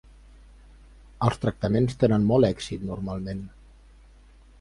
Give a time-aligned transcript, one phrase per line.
[1.27, 3.45] Els tractaments tenen molt èxit normalment.